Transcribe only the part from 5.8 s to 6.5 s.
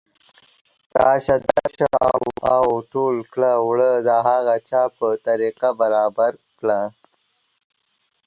برابر